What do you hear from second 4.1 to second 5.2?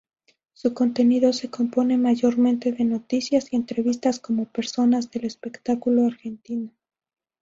con personas